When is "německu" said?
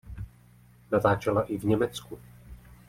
1.65-2.19